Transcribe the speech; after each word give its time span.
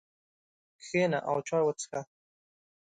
کښېنه 0.81 1.19
او 1.29 1.37
چای 1.47 1.63
وڅښه. 1.63 2.01